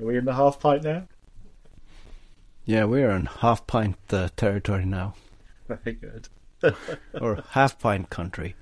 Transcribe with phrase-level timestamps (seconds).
[0.00, 1.08] Are we in the half pint now?
[2.64, 5.14] Yeah, we're in half pint uh, territory now,
[5.66, 6.28] Very good.
[7.20, 8.54] or half pint country.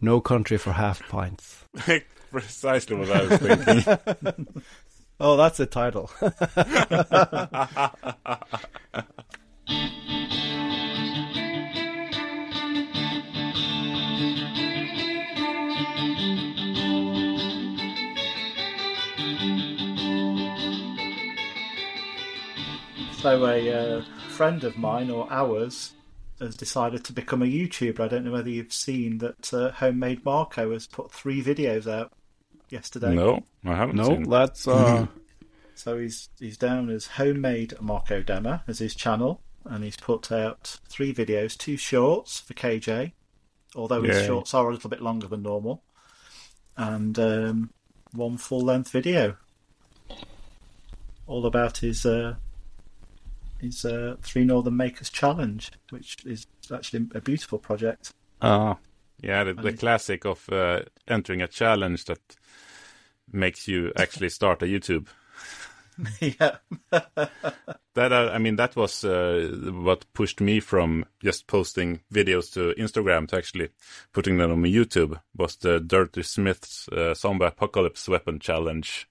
[0.00, 1.64] no country for half pints.
[2.30, 4.46] Precisely what I was thinking.
[5.20, 6.08] Oh, that's the title.
[23.18, 25.92] So a uh, friend of mine or ours
[26.38, 27.98] has decided to become a YouTuber.
[27.98, 32.12] I don't know whether you've seen that uh, Homemade Marco has put three videos out
[32.70, 33.14] yesterday.
[33.16, 34.22] no, I haven't no, seen.
[34.22, 35.06] that's uh,
[35.78, 40.78] So he's he's down as Homemade Marco Demmer as his channel, and he's put out
[40.88, 43.12] three videos, two shorts for KJ,
[43.76, 44.26] although his Yay.
[44.26, 45.82] shorts are a little bit longer than normal,
[46.76, 47.70] and um,
[48.12, 49.36] one full length video,
[51.28, 52.34] all about his uh,
[53.60, 58.12] his uh, Three Northern Makers Challenge, which is actually a beautiful project.
[58.40, 58.76] Ah,
[59.20, 62.20] yeah, the, the classic of uh, entering a challenge that
[63.32, 65.08] makes you actually start a YouTube.
[66.20, 66.56] yeah,
[67.98, 72.72] That uh, I mean, that was uh, what pushed me from just posting videos to
[72.80, 73.70] Instagram to actually
[74.12, 75.20] putting them on my YouTube.
[75.36, 79.08] Was the Dirty Smiths uh, Zombie Apocalypse Weapon Challenge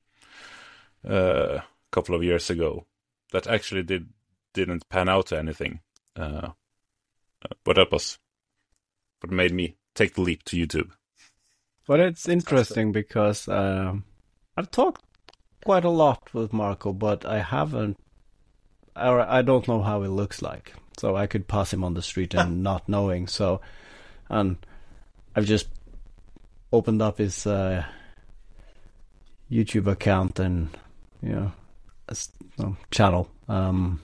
[1.06, 2.86] uh, a couple of years ago?
[3.34, 4.08] That actually did
[4.58, 5.80] didn't pan out to anything,
[6.16, 6.50] uh,
[7.63, 8.17] but that was
[9.22, 10.91] what made me take the leap to YouTube.
[11.88, 14.03] But it's interesting because um,
[14.58, 15.03] I've talked
[15.63, 17.97] quite a lot with Marco, but I haven't,
[18.95, 20.73] or I don't know how he looks like.
[20.97, 23.28] So I could pass him on the street and not knowing.
[23.28, 23.61] So,
[24.30, 24.58] and
[25.35, 25.67] I've just
[26.73, 27.85] opened up his uh,
[29.52, 30.69] YouTube account and
[31.22, 31.52] you know,
[32.59, 34.02] um, channel, um,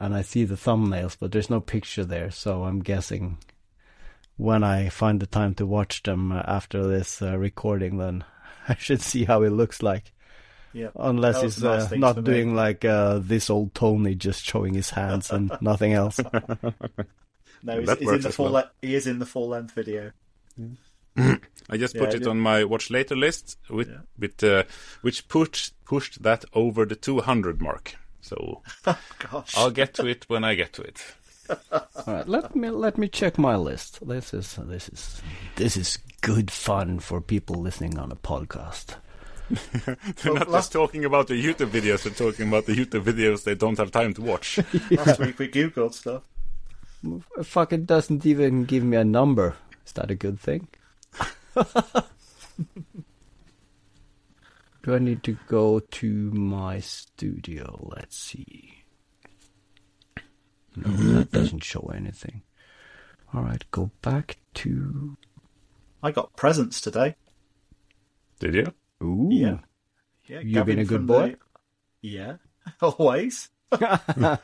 [0.00, 2.30] and I see the thumbnails, but there's no picture there.
[2.30, 3.38] So I'm guessing
[4.36, 8.24] when I find the time to watch them uh, after this uh, recording, then
[8.68, 10.12] I should see how it looks like.
[10.72, 10.90] yeah.
[10.94, 12.26] Unless That was he's nice uh, not for me.
[12.26, 16.20] doing like uh, this old Tony, just showing his hands and nothing else.
[17.60, 18.44] No, he's, That he's in the full.
[18.44, 18.52] well.
[18.52, 20.12] le- he is in the full length video.
[21.16, 22.30] I just put I it do.
[22.30, 23.96] on my watch later list with Yeah.
[24.16, 24.62] with uh,
[25.02, 27.96] which pushed pushed that over the 200 mark.
[28.28, 28.98] So oh,
[29.30, 29.56] Gosh.
[29.56, 31.02] I'll get to it when I get to it.
[31.72, 34.06] All right, let me let me check my list.
[34.06, 35.22] This is this is
[35.56, 38.96] this is good fun for people listening on a podcast.
[40.22, 43.44] They're not last- just talking about the YouTube videos, they're talking about the YouTube videos
[43.44, 44.58] they don't have time to watch.
[44.90, 46.22] Last week we googled stuff.
[47.42, 49.56] Fuck, it doesn't even give me a number.
[49.86, 50.68] Is that a good thing?
[54.82, 57.90] Do I need to go to my studio?
[57.96, 58.84] Let's see.
[60.76, 62.42] No, that doesn't show anything.
[63.34, 65.16] All right, go back to.
[66.02, 67.16] I got presents today.
[68.38, 68.72] Did you?
[69.02, 69.28] Ooh.
[69.30, 69.58] Yeah.
[70.26, 71.30] Yeah, You been a good boy?
[71.30, 71.38] the-
[72.08, 72.36] Yeah,
[72.82, 73.48] always.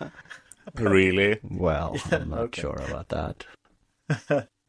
[0.77, 1.39] Really?
[1.43, 2.63] Well, I'm not okay.
[2.63, 3.45] sure about that.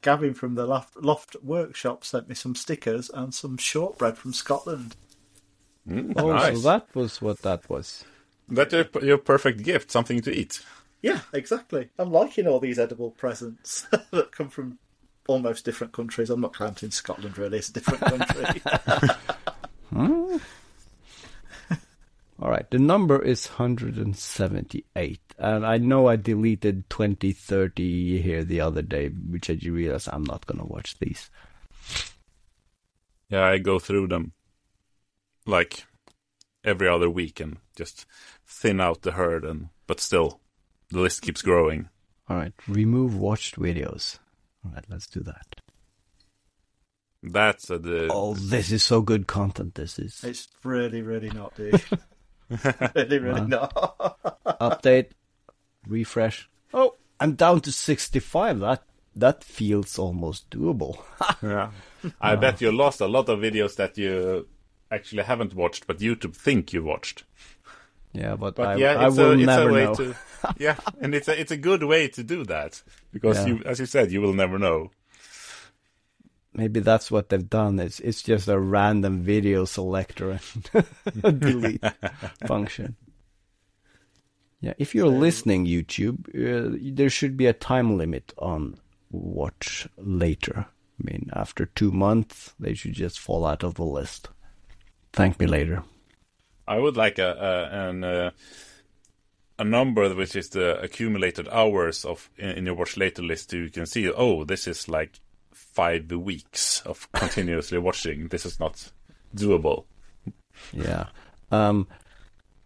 [0.01, 4.97] Gavin from the Loft, Loft Workshop sent me some stickers and some shortbread from Scotland.
[5.87, 6.55] Mm, Oh, nice.
[6.55, 8.03] so that was what that was.
[8.49, 10.61] That's your, your perfect gift, something to eat.
[11.01, 11.89] Yeah, exactly.
[11.99, 14.79] I'm liking all these edible presents that come from
[15.27, 16.29] almost different countries.
[16.29, 18.61] I'm not counting Scotland really; it's a different country.
[22.37, 28.59] All right, the number is 178, and I know I deleted 20, 30 here the
[28.59, 31.29] other day, which I realized I'm not gonna watch these.
[33.29, 34.33] Yeah, I go through them
[35.45, 35.85] like
[36.63, 38.05] every other week and just
[38.45, 40.39] thin out the herd, and but still,
[40.89, 41.89] the list keeps growing.
[42.27, 44.19] All right, remove watched videos.
[44.65, 45.55] All right, let's do that.
[47.23, 49.75] That's uh, the Oh, this is so good content.
[49.75, 51.81] This is it's really, really not, dude.
[52.95, 53.47] really, really Wow.
[53.47, 54.19] not.
[54.61, 55.11] update,
[55.87, 56.47] refresh.
[56.73, 58.59] Oh, I'm down to 65.
[58.59, 58.83] That
[59.15, 60.97] that feels almost doable.
[61.41, 61.71] Yeah.
[62.21, 64.47] I bet you lost a lot of videos that you
[64.95, 67.23] actually haven't watched, but YouTube think you watched.
[68.13, 69.95] yeah, but, But I, yeah, I it's will a never know.
[69.95, 70.15] to
[70.57, 72.81] yeah, and it's a it's a good way to do that
[73.11, 73.47] because Yeah.
[73.55, 74.91] you, as you said, you will never know.
[76.53, 77.79] Maybe that's what they've done.
[77.79, 81.83] It's it's just a random video selector and delete
[82.47, 82.95] function.
[84.61, 88.77] Yeah, if you're listening, YouTube, uh, there should be a time limit on
[89.11, 90.65] watch later.
[90.67, 94.29] I mean, after two months, they should just fall out of the list.
[95.15, 95.81] Thank me later.
[96.67, 98.31] I would like a, a an uh,
[99.57, 103.53] a number which is the accumulated hours of in, in your watch later list.
[103.53, 105.21] You can see, oh, this is like
[105.53, 108.27] five weeks of continuously watching.
[108.27, 108.91] This is not
[109.33, 109.85] doable.
[110.73, 111.05] Yeah.
[111.49, 111.87] Um,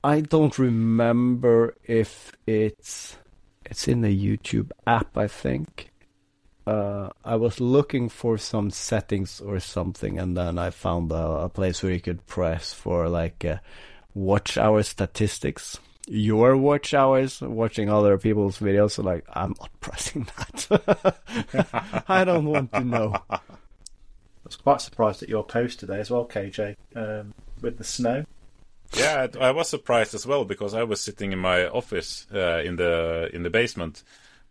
[0.03, 3.15] I don't remember if it's
[3.63, 5.15] it's in the YouTube app.
[5.19, 5.91] I think.
[6.69, 11.49] Uh, I was looking for some settings or something, and then I found a, a
[11.49, 13.57] place where you could press for like uh,
[14.13, 15.79] watch hour statistics.
[16.07, 18.91] Your watch hours, watching other people's videos.
[18.91, 22.03] So like, I'm not pressing that.
[22.07, 23.15] I don't want to know.
[23.31, 23.39] I
[24.43, 28.25] was quite surprised at your post today as well, KJ, um, with the snow.
[28.93, 32.75] Yeah, I was surprised as well because I was sitting in my office uh, in
[32.75, 34.03] the in the basement,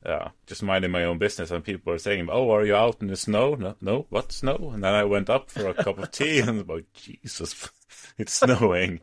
[0.04, 3.08] uh, just minding my own business, and people were saying, "Oh, are you out in
[3.08, 4.70] the snow?" No, no, what snow?
[4.72, 7.68] And then I went up for a cup of tea, and about Jesus,
[8.18, 9.00] it's snowing.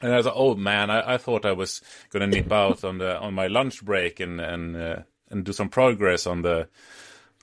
[0.00, 2.98] And I was like, "Oh man, I, I thought I was gonna nip out on
[2.98, 6.68] the on my lunch break and and uh, and do some progress on the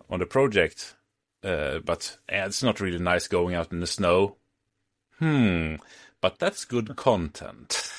[0.09, 0.95] on the project."
[1.43, 4.37] Uh, but yeah, it's not really nice going out in the snow.
[5.19, 5.75] Hmm
[6.23, 7.91] but that's good content.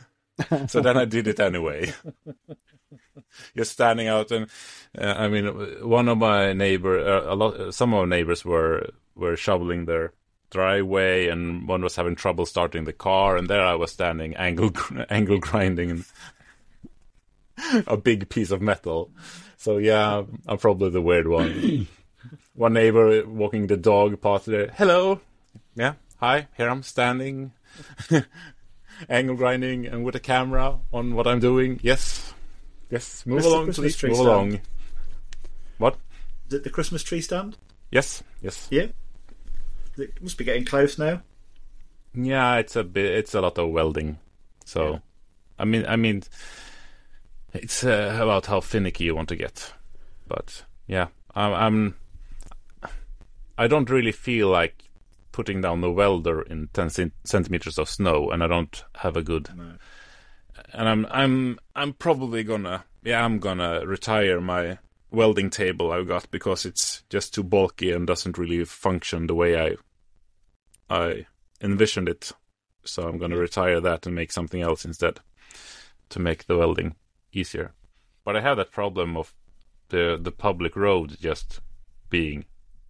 [0.66, 1.92] so then I did it anyway.
[3.56, 4.48] Just standing out, and
[4.98, 5.46] uh, I mean,
[5.86, 10.12] one of my neighbor, uh, a lot, some of our neighbors were were shoveling their
[10.50, 14.72] driveway, and one was having trouble starting the car, and there I was standing, angle
[15.10, 16.04] angle grinding and
[17.86, 19.10] a big piece of metal.
[19.56, 21.88] So yeah, I'm probably the weird one.
[22.54, 24.70] one neighbor walking the dog past there.
[24.74, 25.20] Hello,
[25.74, 26.48] yeah, hi.
[26.56, 27.52] Here I'm standing
[29.08, 31.80] angle grinding and with a camera on what I'm doing.
[31.82, 32.34] Yes,
[32.90, 33.24] yes.
[33.26, 34.08] Move Where's along, Christmas please.
[34.08, 34.28] Move stand?
[34.28, 34.60] along.
[35.78, 35.96] What?
[36.48, 37.56] Is it the Christmas tree stand?
[37.90, 38.68] Yes, yes.
[38.70, 38.86] Yeah.
[39.98, 41.22] It must be getting close now.
[42.14, 43.12] Yeah, it's a bit.
[43.12, 44.18] It's a lot of welding.
[44.64, 44.98] So, Yeah.
[45.58, 46.22] I mean, I mean,
[47.52, 49.72] it's uh, about how finicky you want to get.
[50.28, 51.52] But yeah, I'm,
[52.82, 52.90] I'm.
[53.58, 54.84] I don't really feel like
[55.32, 59.48] putting down the welder in 10 centimeters of snow, and I don't have a good.
[59.56, 59.72] No.
[60.72, 64.78] And I'm I'm I'm probably gonna yeah I'm gonna retire my
[65.10, 69.58] welding table I've got because it's just too bulky and doesn't really function the way
[69.58, 69.76] I
[70.88, 71.26] I
[71.60, 72.32] envisioned it.
[72.84, 75.20] So I'm gonna retire that and make something else instead
[76.10, 76.94] to make the welding
[77.32, 77.72] easier.
[78.24, 79.34] But I have that problem of
[79.88, 81.60] the the public road just
[82.10, 82.44] being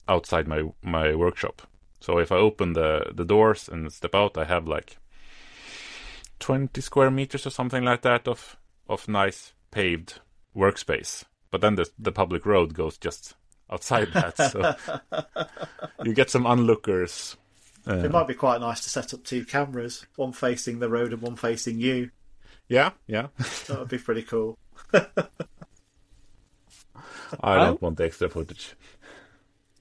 [0.09, 1.63] outside my my workshop.
[2.01, 4.99] So if I open the the doors and step out, I have like
[6.41, 8.57] 20 square meters or something like that of
[8.89, 10.21] of nice paved
[10.55, 11.25] workspace.
[11.51, 13.35] But then the the public road goes just
[13.71, 14.75] outside that, so
[16.05, 17.37] you get some onlookers.
[17.89, 21.13] Uh, It might be quite nice to set up two cameras, one facing the road
[21.13, 22.11] and one facing you.
[22.69, 23.29] yeah, yeah.
[23.69, 24.59] That would be pretty cool.
[27.41, 28.75] I don't want the extra footage.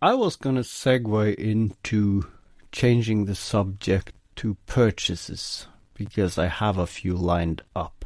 [0.01, 2.28] I was gonna segue into
[2.72, 8.06] changing the subject to purchases because I have a few lined up.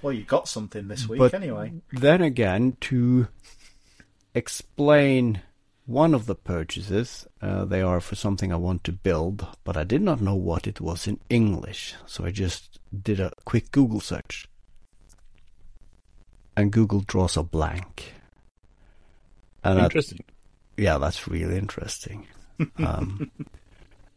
[0.00, 1.72] Well, you got something this week But- anyway.
[1.92, 3.26] Then again, to
[4.34, 5.42] explain
[5.86, 9.84] one of the purchases, uh, they are for something I want to build, but I
[9.84, 14.00] did not know what it was in English, so I just did a quick Google
[14.00, 14.48] search.
[16.56, 18.12] And Google draws a blank.
[19.64, 20.24] And I Interesting.
[20.76, 22.26] yeah, that's really interesting.
[22.78, 23.30] Um,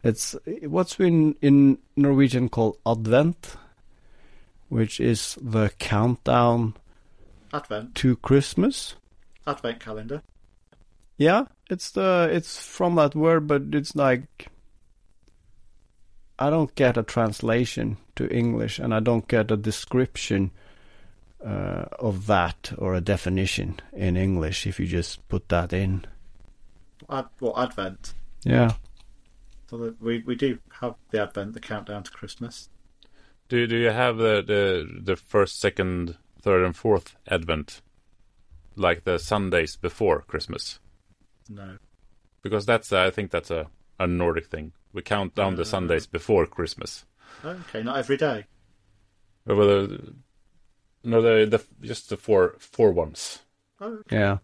[0.03, 3.55] it's what's been in Norwegian called Advent,
[4.70, 6.75] which is the countdown
[7.53, 7.96] Advent.
[7.96, 8.96] to Christmas.
[9.46, 10.22] Advent calendar.
[11.17, 14.48] Yeah, it's the it's from that word, but it's like
[16.39, 20.50] I don't get a translation to English, and I don't get a description
[21.46, 26.05] uh, of that or a definition in English if you just put that in.
[27.10, 28.13] Ad, well, Advent.
[28.43, 28.74] Yeah.
[29.71, 32.67] So that we we do have the Advent, the countdown to Christmas.
[33.47, 37.81] Do do you have the the the first, second, third, and fourth Advent,
[38.75, 40.81] like the Sundays before Christmas?
[41.47, 41.77] No.
[42.41, 44.73] Because that's uh, I think that's a a Nordic thing.
[44.91, 45.65] We count down the Uh.
[45.65, 47.05] Sundays before Christmas.
[47.45, 48.47] Okay, not every day.
[49.47, 50.13] Or the,
[51.05, 53.39] no, the, the just the four four ones.
[53.79, 54.17] Oh, okay.
[54.17, 54.39] Yeah.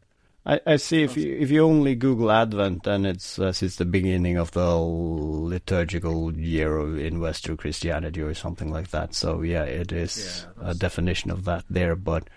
[0.48, 3.84] I, I see if you if you only Google Advent then it's uh, since the
[3.86, 9.14] beginning of the liturgical year of- in Western Christianity or something like that.
[9.14, 11.98] So yeah, it is Yeah, a definition of that there.
[11.98, 12.30] But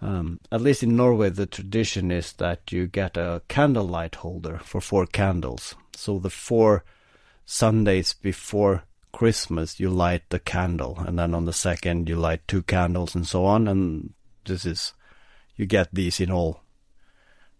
[0.00, 4.80] um, at least in Norway, the tradition is that you get a candlelight holder for
[4.80, 5.74] four candles.
[5.94, 6.84] So the four
[7.44, 12.62] Sundays before Christmas, you light the candle, and then on the second, you light two
[12.62, 13.68] candles, and so on.
[13.68, 14.12] And
[14.44, 14.92] this is,
[15.56, 16.60] you get these in all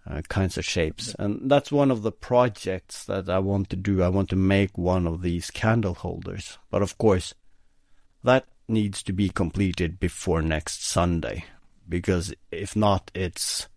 [0.09, 1.15] uh, kinds of shapes.
[1.19, 4.03] And that's one of the projects that I want to do.
[4.03, 6.59] I want to make one of these candle holders.
[6.71, 7.35] But of course,
[8.23, 11.45] that needs to be completed before next Sunday.
[11.89, 13.69] Because if not, it's.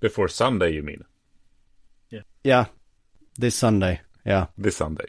[0.00, 1.04] Before Sunday, you mean?
[2.10, 2.22] Yeah.
[2.44, 2.66] Yeah.
[3.38, 4.00] This Sunday.
[4.24, 4.46] Yeah.
[4.58, 5.06] This Sunday.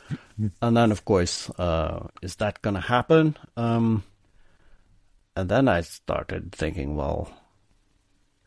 [0.62, 3.36] and then, of course, uh, is that going to happen?
[3.56, 4.02] Um,
[5.36, 7.30] and then I started thinking, well,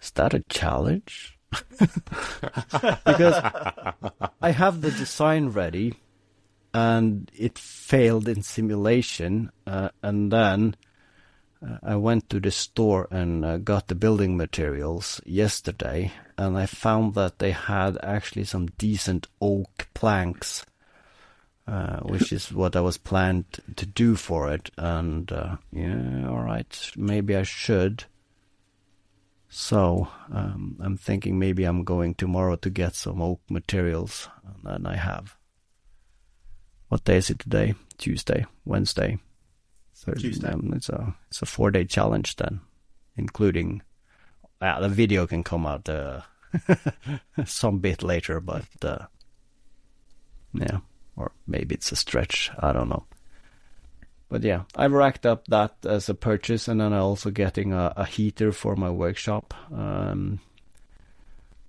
[0.03, 1.37] is that a challenge?
[1.79, 3.35] because
[4.41, 5.93] I have the design ready
[6.73, 9.51] and it failed in simulation.
[9.65, 10.75] Uh, and then
[11.65, 16.65] uh, I went to the store and uh, got the building materials yesterday, and I
[16.65, 20.65] found that they had actually some decent oak planks,
[21.67, 23.45] uh, which is what I was planned
[23.75, 24.71] to do for it.
[24.77, 28.05] And uh, yeah, all right, maybe I should.
[29.55, 34.91] So um, I'm thinking maybe I'm going tomorrow to get some oak materials, and then
[34.91, 35.37] I have.
[36.87, 37.75] What day is it today?
[37.99, 39.19] Tuesday, Wednesday,
[39.93, 40.29] Thursday.
[40.29, 40.47] Tuesday.
[40.47, 42.61] Um, it's a it's a four day challenge then,
[43.15, 43.83] including.
[44.59, 46.21] Yeah, the video can come out uh,
[47.45, 49.05] some bit later, but uh,
[50.55, 50.79] yeah,
[51.15, 52.49] or maybe it's a stretch.
[52.57, 53.05] I don't know.
[54.33, 57.93] But yeah, I've racked up that as a purchase, and then I'm also getting a,
[57.95, 59.53] a heater for my workshop.
[59.71, 60.39] Um,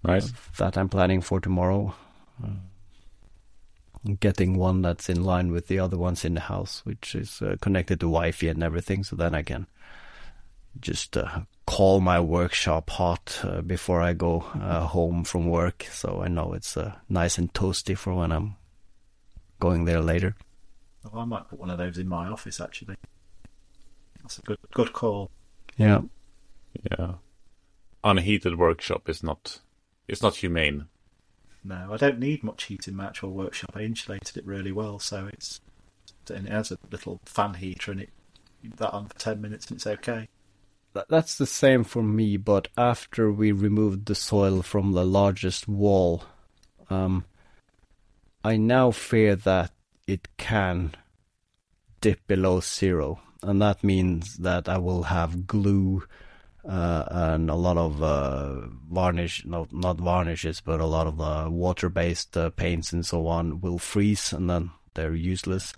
[0.03, 0.33] Nice.
[0.57, 1.95] that I'm planning for tomorrow.
[2.43, 7.43] Uh, getting one that's in line with the other ones in the house, which is
[7.43, 9.67] uh, connected to Wi-Fi and everything, so then I can
[10.81, 16.23] just uh, call my workshop hot uh, before I go uh, home from work, so
[16.23, 18.57] I know it's uh, nice and toasty for when I'm
[19.61, 20.35] going there later.
[21.05, 22.97] Oh, I might put one of those in my office actually.
[24.23, 25.31] That's a good good call.
[25.77, 26.03] Yeah,
[26.91, 27.15] Yeah.
[28.03, 29.61] Unheated workshop is not.
[30.09, 30.87] It's not humane.
[31.63, 33.71] No, I don't need much heat in my actual workshop.
[33.75, 35.61] I insulated it really well, so it's
[36.31, 38.11] and it has a little fan heater and it
[38.77, 40.29] that on for ten minutes and it's okay.
[40.95, 45.67] Th- that's the same for me, but after we removed the soil from the largest
[45.69, 46.25] wall,
[46.89, 47.25] um,
[48.43, 49.73] I now fear that
[50.07, 50.95] it can
[52.01, 56.03] dip below zero, and that means that I will have glue
[56.69, 61.49] uh, and a lot of uh, varnish, no, not varnishes, but a lot of uh,
[61.51, 65.75] water-based uh, paints and so on will freeze, and then they're useless.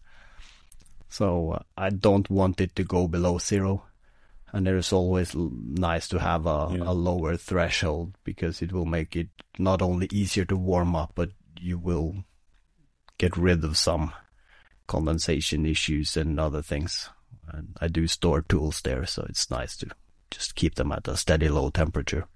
[1.08, 3.84] So uh, I don't want it to go below zero
[4.52, 6.84] and it is always nice to have a, Yeah.
[6.86, 9.28] a lower threshold because it will make it
[9.58, 11.30] not only easier to warm up, but
[11.60, 12.24] you will
[13.18, 14.12] get rid of some
[14.86, 17.08] condensation issues and other things.
[17.48, 19.88] And I do store tools there, so it's nice to
[20.30, 22.26] just keep them at a steady low temperature.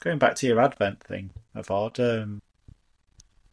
[0.00, 2.40] Going back to your advent thing, Haavard, um,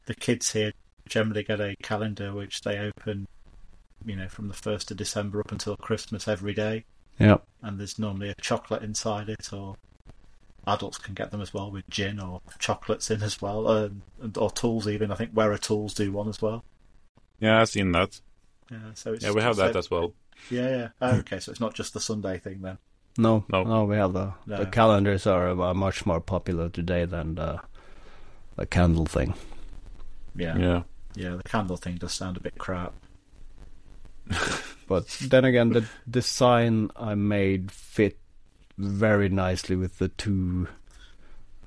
[0.06, 0.72] the kids here
[1.08, 3.28] generally get a calendar which they open,
[4.06, 6.86] you know, from the first of December up until Christmas every day,
[7.20, 7.38] Yeah.
[7.62, 9.76] and there's normally a chocolate inside it, or
[10.70, 14.38] adults can get them as well with gin or chocolates in as well, um, and,
[14.38, 15.12] or tools even.
[15.12, 16.64] I think Wera Tools do one as well.
[17.40, 18.20] Yeah, I've seen that.
[18.72, 20.14] Yeah, so it's Yeah, we have that so- as well.
[20.50, 20.88] Yeah, yeah.
[21.02, 22.78] Oh, okay, so it's not just the Sunday thing then.
[23.18, 23.64] No, No.
[23.64, 24.58] no, we have the No.
[24.58, 27.60] the calendars are uh, much more popular today than the
[28.56, 29.34] the candle thing.
[30.36, 30.84] Yeah, Yeah.
[31.16, 31.36] yeah.
[31.36, 32.94] The candle thing does sound a bit crap.
[34.88, 38.18] But then again, the design I made fit
[38.80, 40.68] very nicely with the two,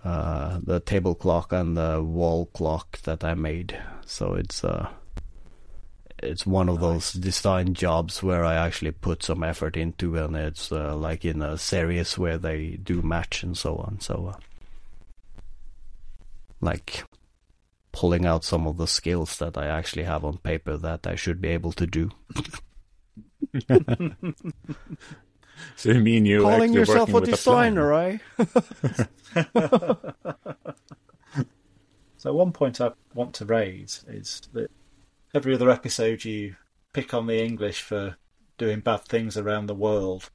[0.03, 3.79] uh, the table clock and the wall clock that I made.
[4.07, 4.89] So it's uh,
[6.19, 10.73] it's one of those design jobs where I actually put some effort into, and it's
[10.73, 14.01] uh, like in a series where they do match and so on.
[14.01, 14.41] So, uh,
[16.61, 17.05] like
[17.93, 21.43] pulling out some of the skills that I actually have on paper that I should
[21.43, 22.11] be able to do.
[25.77, 27.75] So you mean you calling yourself a working with plan?
[27.75, 28.19] designer, eh?
[32.23, 34.71] So one point I want to raise is that
[35.35, 36.55] every other episode you
[36.93, 38.17] pick on the English for
[38.59, 40.31] doing bad things around the world,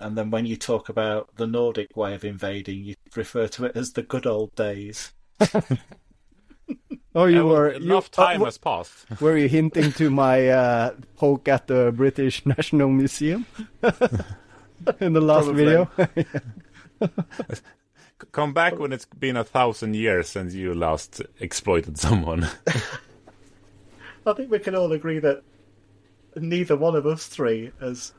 [0.00, 3.76] and then when you talk about the Nordic way of invading, you refer to it
[3.76, 5.12] as the good old days.
[7.14, 9.06] Oh, you well, were enough you, uh, time w- has passed.
[9.20, 13.46] were you hinting to my uh, poke at the British National Museum
[15.00, 15.64] in the last Probably.
[15.64, 15.88] video?
[18.32, 22.48] Come back when it's been a thousand years since you last exploited someone.
[24.26, 25.42] I think we can all agree that
[26.34, 28.12] neither one of us three has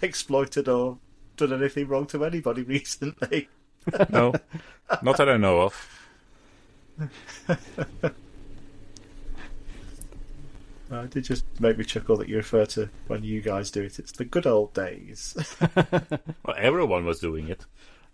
[0.00, 0.98] exploited or
[1.36, 3.48] done anything wrong to anybody recently.
[4.08, 4.32] No,
[5.02, 6.03] not that I know of.
[10.92, 13.82] Uh, it did just make me chuckle that you refer to when you guys do
[13.82, 13.98] it.
[13.98, 15.34] It's the good old days.
[16.44, 17.64] Well, everyone was doing it.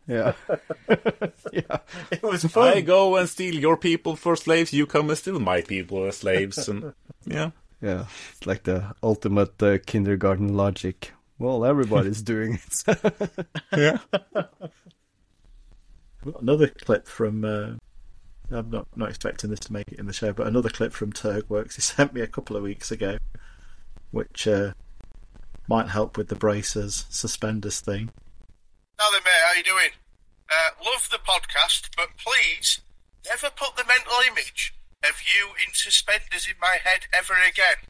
[0.07, 0.35] Yeah.
[1.53, 1.79] yeah.
[2.13, 2.69] it was fun.
[2.69, 4.73] I go and steal your people for slaves.
[4.73, 6.95] You come and steal my people as slaves, and
[7.27, 7.51] yeah,
[7.83, 8.07] Yeah.
[8.37, 11.13] It's like the ultimate uh, kindergarten logic.
[11.39, 13.03] Well, everybody's doing it.
[13.77, 13.99] yeah.
[16.41, 17.45] Another clip from.
[17.45, 17.73] Uh,
[18.50, 21.12] I'm not not expecting this to make it in the show, but another clip from
[21.12, 23.19] Turgworks he sent me a couple of weeks ago,
[24.11, 24.73] which uh,
[25.69, 28.11] might help with the braces suspenders thing.
[28.99, 29.90] Now then, mate, how you doing?
[30.50, 32.80] Uh, love the podcast, but please
[33.26, 37.87] never put the mental image of you in suspenders in my head ever again,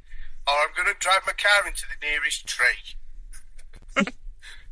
[0.46, 2.94] or I'm going to drive my car into the nearest tree.
[3.96, 4.04] there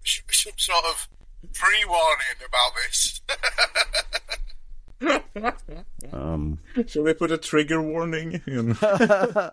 [0.03, 1.09] Should be some sort of
[1.55, 3.21] pre-warning about this.
[6.13, 8.43] um, Shall we put a trigger warning?
[8.47, 8.73] In?
[8.81, 9.53] but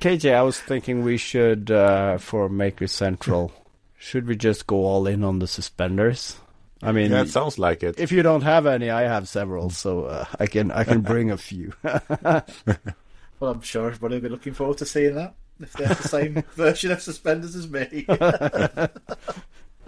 [0.00, 3.52] KJ, I was thinking we should, uh, for Maker Central,
[3.98, 6.36] should we just go all in on the suspenders?
[6.82, 8.00] I mean, yeah, sounds like it.
[8.00, 11.30] if you don't have any, I have several, so uh, I can I can bring
[11.30, 11.74] a few.
[13.40, 16.08] Well, I'm sure everybody will be looking forward to seeing that if they have the
[16.08, 18.04] same version of suspenders as me.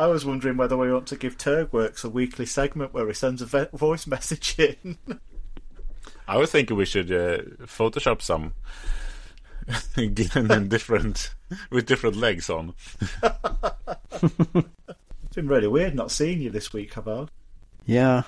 [0.02, 3.40] I was wondering whether we want to give Turgworks a weekly segment where he sends
[3.40, 4.98] a ve- voice message in.
[6.26, 8.54] I was thinking we should uh, Photoshop some
[9.94, 11.32] Glenn different
[11.70, 12.74] with different legs on.
[15.24, 17.28] It's been really weird not seeing you this week, Haavard.
[17.86, 18.24] yeah,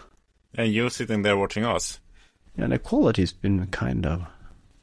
[0.55, 2.01] And you're sitting there watching us.
[2.57, 4.23] and the quality's been kind of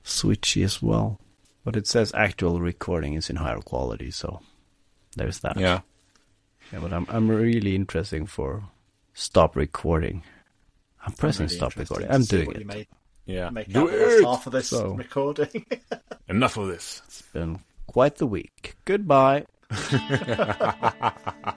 [0.03, 1.19] switchy as well.
[1.63, 4.41] But it says actual recording is in higher quality, so
[5.15, 5.57] there's that.
[5.57, 5.81] Yeah.
[6.71, 8.63] Yeah, but I'm I'm really interested for
[9.13, 10.23] stop recording.
[11.05, 12.09] I'm pressing Really stop recording.
[12.09, 12.59] I'm doing it.
[12.59, 12.87] You made,
[13.25, 13.49] Yeah.
[13.49, 14.25] make Do out of this it!
[14.25, 15.65] half of this So- recording.
[16.29, 17.01] Enough of this.
[17.07, 18.75] It's been quite the week.
[18.85, 19.45] Goodbye.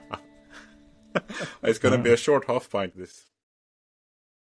[1.63, 2.97] It's gonna be a short half pint.
[2.97, 3.23] This.